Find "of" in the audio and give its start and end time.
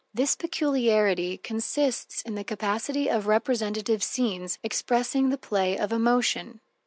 3.07-3.27, 5.77-5.93